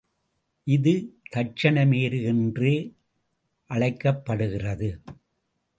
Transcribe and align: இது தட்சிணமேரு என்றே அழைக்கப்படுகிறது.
இது 0.67 0.93
தட்சிணமேரு 1.35 2.19
என்றே 2.23 2.75
அழைக்கப்படுகிறது. 3.69 4.89